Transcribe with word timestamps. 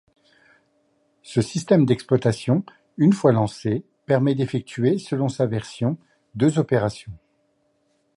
Ce 1.21 1.43
système 1.43 1.85
d'exploitation, 1.85 2.63
une 2.97 3.13
fois 3.13 3.31
lancé, 3.31 3.85
permet 4.07 4.33
d'effectuer 4.33 4.97
selon 4.97 5.29
sa 5.29 5.45
version 5.45 5.95
deux 6.33 6.57
opérations. 6.57 7.11